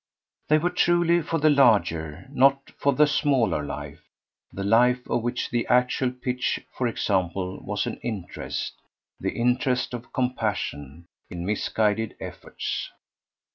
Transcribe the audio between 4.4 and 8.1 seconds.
the life of which the actual pitch, for example, was an